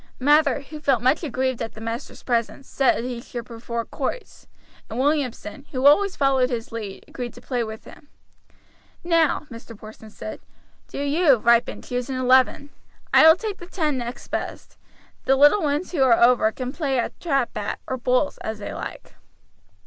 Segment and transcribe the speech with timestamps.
[0.17, 4.47] Mather, who felt much aggrieved at the master's presence, said he should prefer quoits;
[4.89, 8.07] and Williamson, who always followed his lead, agreed to play with him.
[9.03, 9.77] "Now," Mr.
[9.77, 10.39] Porson said,
[10.87, 12.71] "do you, Ripon, choose an eleven.
[13.13, 14.75] I will take the ten next best.
[15.25, 18.73] The little ones who are over can play at trap bat, or bowls, as they
[18.73, 19.13] like."